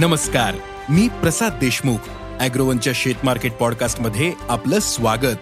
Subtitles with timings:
[0.00, 0.54] नमस्कार
[0.88, 1.98] मी प्रसाद देशमुख
[2.40, 5.36] अॅग्रोवनच्या शेत मार्केट पॉडकास्टमध्ये आपलं स्वागत.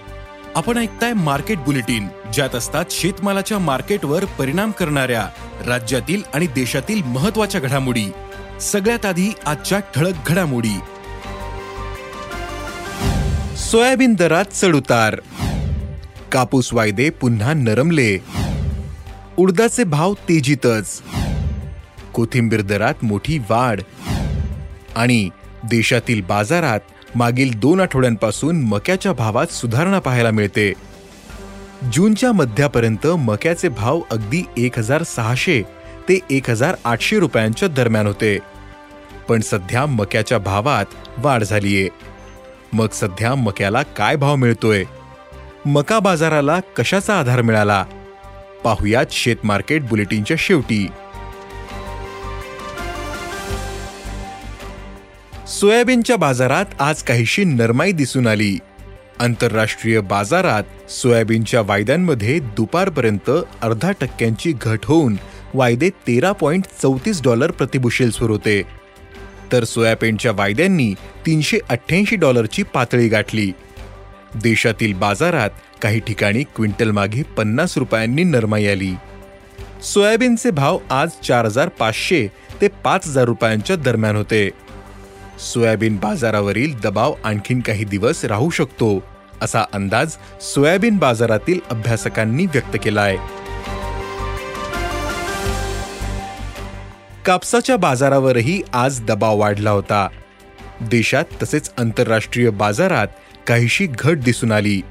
[0.56, 5.28] आपण ऐकताय मार्केट बुलेटिन ज्यात असतात शेतमालाच्या मार्केटवर परिणाम करणाऱ्या
[5.66, 8.04] राज्यातील आणि देशातील महत्त्वाच्या घडामोडी.
[8.60, 10.78] सगळ्यात आधी आजच्या ठळक घडामोडी.
[13.56, 15.20] सोयाबीन दरात चढउतार
[16.32, 18.18] कापूस वायदे पुन्हा नरमले.
[19.36, 21.02] उडदाचे भाव तेजीतच.
[22.14, 23.80] कोथिंबीर दरात मोठी वाढ.
[24.98, 25.28] आणि
[25.64, 26.80] देशातील बाजारात
[27.14, 30.72] मागील दोन आठवड्यांपासून मक्याच्या भावात सुधारणा पाहायला मिळते.
[31.92, 35.62] जूनच्या मध्यापर्यंत मक्याचे भाव अगदी एक हजार सहाशे
[36.08, 38.38] ते एक हजार आठशे रुपयांच्या दरम्यान होते.
[39.28, 40.86] पण सध्या मक्याच्या भावात
[41.18, 41.88] वाढ झालीये.
[42.72, 44.84] मग सध्या मक्याला काय भाव मिळतोय?
[45.66, 47.84] मका बाजाराला कशाचा आधार मिळाला?
[48.64, 50.88] पाहुयात शेत मार्केट बुलेटिनच्या शेवटी.
[55.48, 58.58] सोयाबीनच्या बाजारात आज काहीशी नरमाई दिसून आली.
[59.20, 63.30] आंतरराष्ट्रीय बाजारात सोयाबीनच्या वायद्यांमध्ये दुपारपर्यंत
[63.62, 65.16] अर्धा टक्क्यांची घट होऊन
[65.54, 68.62] वायदे तेरा पॉईंट चौतीस डॉलर प्रतिबुशेल्सवर होते.
[69.52, 70.94] तर सोयाबीनच्या वायद्यांनी
[71.26, 73.52] तीनशे अठ्ठ्याऐंशी डॉलरची पातळी गाठली.
[74.34, 75.50] देशातील बाजारात
[75.82, 78.94] काही ठिकाणी क्विंटल मागे पन्नास रुपयांनी नरमाई आली.
[79.82, 82.28] सोयाबीनचे भाव आज चार हजार पाचशे
[82.60, 84.50] ते पाच हजार रुपयांच्या दरम्यान होते.
[85.38, 89.02] सोयाबीन बाजारावरील दबाव आणखीन काही दिवस राहू शकतो
[89.42, 93.16] असा अंदाज सोयाबीन बाजारातील अभ्यासकांनी व्यक्त केलाय.
[97.26, 100.08] कापसाच्या बाजारावरही आज दबाव वाढला होता.
[100.80, 103.06] देशात तसेच आंतरराष्ट्रीय बाजारात
[103.46, 104.82] काहीशी घट दिसून आली.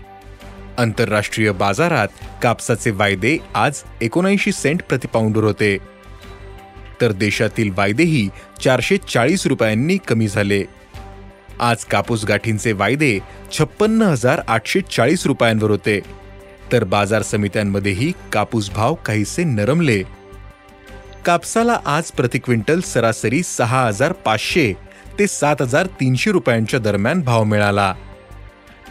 [0.78, 2.08] आंतरराष्ट्रीय बाजारात
[2.44, 5.78] कापसाचे वायदे आज एकोणऐंशी सेंट प्रतिपाऊंडवर होते.
[7.02, 8.30] तर देशातील वायदेही
[8.64, 10.64] चारशे चाळीस रुपयांनी कमी झाले.
[11.60, 13.20] आज कापूस गाठींचे वायदे
[13.52, 16.00] छप्पन्न हजार आठशे चाळीस रुपयांवर होते.
[16.72, 20.04] तर बाजार समित्यांमध्येही कापूस भाव काहीसे नरमले.
[21.26, 24.74] कापसाला आज प्रति क्विंटल सरासरी सहा हजार पाचशे
[25.20, 27.94] ते सात हजार तीनशे रुपयांच्या दरम्यान भाव मिळाला.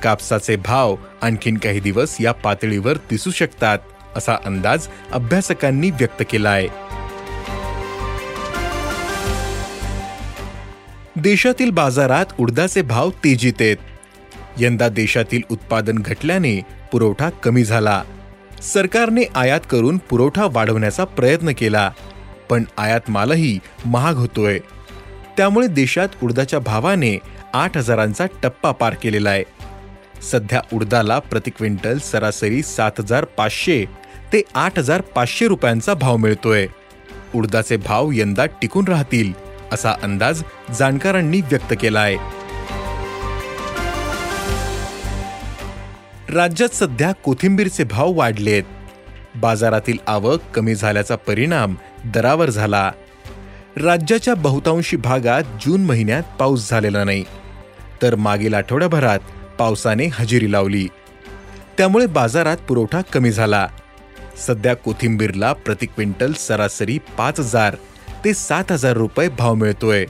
[0.02, 3.78] कापसाचे भाव आणखीन काही दिवस या पातळीवर दिसू शकतात
[4.16, 6.68] असा अंदाज अभ्यासकांनी व्यक्त केला आहे
[11.26, 13.76] देशातील बाजारात उडदाचे भाव तेजीत आहेत.
[14.58, 16.60] यंदा देशातील उत्पादन घटल्याने
[16.92, 18.02] पुरवठा कमी झाला.
[18.62, 21.90] सरकारने आयात करून पुरवठा वाढवण्याचा प्रयत्न केला
[22.50, 24.58] पण आयात मालही महाग होतोय.
[25.36, 27.18] त्यामुळे देशात उडदाच्या भावाने
[27.54, 29.44] आठ हजारांचा टप्पा पार केलेला आहे.
[30.22, 33.84] सध्या उडदाला प्रति क्विंटल सरासरी सात हजार पाचशे
[34.32, 36.66] ते आठ हजार पाचशे रुपयांचा भाव मिळतोय.
[37.34, 39.45] उडदाचे भाव यंदा टिकून राहतील.
[39.72, 40.42] असा अंदाज
[40.78, 42.36] जाणकारांनी व्यक्त केला आहे
[46.34, 48.62] राज्यात सध्या कोथिंबीरचे भाव वाढलेत.
[49.34, 52.92] बाजारातील आवक कमी झाल्याचा परिणाम दरावर झाला.
[53.76, 57.24] राज्याच्या बहुतांशी भागात जून महिन्यात पाऊस झालेला नाही.
[58.02, 59.18] तर मागील आठवड्याभरात
[59.58, 60.88] पावसाने हजेरी लावली.
[61.78, 63.68] त्यामुळे बाजारात पुरवठा कमी झाला.
[64.46, 67.76] सध्या कोथिंबीरला प्रति क्विंटल सरासरी पाच हजार
[68.26, 70.06] ते सात हजार रुपये भाव मिळतोय.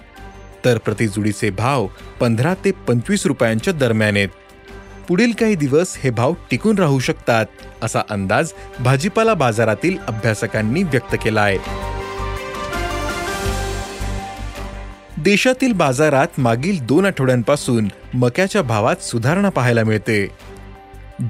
[0.65, 1.87] तर प्रतिजुडीचे भाव
[2.21, 4.29] पंधरा ते पंचवीस रुपयांच्या दरम्यान आहेत.
[5.09, 7.47] पुढील काही दिवस हे भाव टिकून राहू शकतात
[7.83, 11.59] असा अंदाज भाजीपाला बाजारातील अभ्यासकांनी व्यक्त केला आहे.
[15.19, 20.29] देशातील बाजारात मागील दोन आठवड्यांपासून मक्याच्या भावात सुधारणा पाहायला मिळते.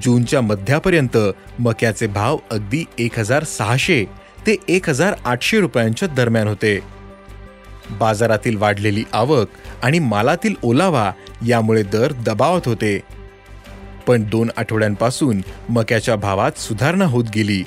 [0.01, 1.17] जूनच्या मध्यापर्यंत
[1.59, 4.05] मक्याचे भाव अगदी एक हजार सहाशे
[4.47, 6.79] ते एक हजार आठशे रुपयांच्या दरम्यान होते.
[7.91, 9.47] बाजारातील वाढलेली आवक
[9.83, 11.11] आणि मालातील ओलावा
[11.47, 12.99] यामुळे दर दबावत होते.
[14.07, 17.63] पण दोन आठवड्यांपासून मक्याच्या भावात सुधारणा होत गेली.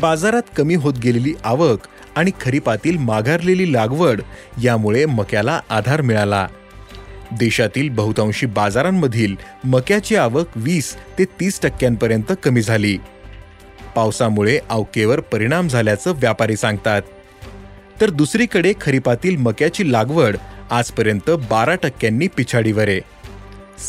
[0.00, 1.78] बाजारात कमी होत गेलेली आवक
[2.16, 4.20] आणि खरीपातील माघारलेली लागवड
[4.62, 6.46] यामुळे मक्याला आधार मिळाला.
[7.38, 12.98] देशातील बहुतांशी बाजारांमधील मक्याची आवक वीस ते तीस टक्क्यांपर्यंत कमी झाली.
[13.96, 17.02] पावसामुळे अवकेवर परिणाम झाल्याचं व्यापारी सांगतात.
[18.00, 20.36] तर दुसरीकडे खरीपातील मक्याची लागवड
[20.70, 23.00] आजपर्यंत बारा टक्क्यांनी पिछाडीवर आहे.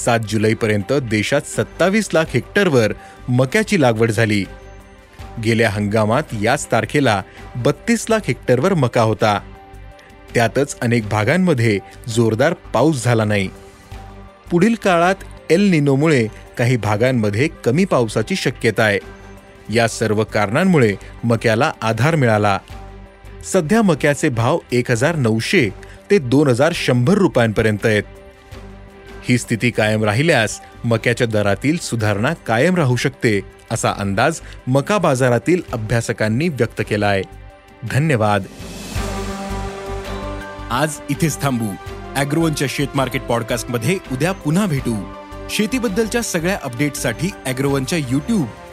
[0.05, 2.93] सात जुलैपर्यंत देशात सत्तावीस लाख हेक्टरवर
[3.29, 4.45] मक्याची लागवड झाली.
[5.43, 7.23] गेल्या हंगामात याच तारखेला
[7.55, 9.39] बत्तीस लाख हेक्टरवर मका होता.
[10.33, 11.79] त्यातच अनेक भागांमध्ये
[12.09, 13.49] जोरदार पाऊस झाला नाही.
[14.51, 15.15] पुढील काळात
[15.49, 18.99] एल निनोमुळे काही भागांमध्ये कमी पावसाची शक्यता आहे.
[19.69, 22.59] या सर्व कारणांमुळे मक्याला आधार मिळाला.
[23.53, 25.69] सध्या मक्याचे भाव एक हजार नऊशे
[26.11, 28.03] ते दोन हजार शंभर रुपयांपर्यंत आहेत.
[29.23, 36.49] ही स्थिती कायम राहिल्यास मक्याच्या दरातील सुधारणा कायम राहू शकते असा अंदाज मका बाजारातील अभ्यासकांनी
[36.49, 37.21] व्यक्त केला आहे
[37.91, 38.43] धन्यवाद.
[40.71, 41.67] आज इथेच थांबू.
[42.15, 44.95] अॅग्रोवनच्या शेत मार्केट पॉडकास्टमध्ये उद्या पुन्हा भेटू.
[45.49, 48.47] शेतीबद्दलच्या सगळ्या अपडेटसाठी अॅग्रोवनच्या युट्यूब